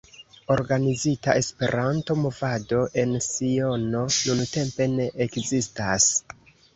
Organizita 0.53 1.33
Esperanto-movado 1.41 2.79
en 3.01 3.13
Siono 3.25 3.99
nuntempe 4.31 4.89
ne 4.95 5.07
ekzistas. 5.27 6.09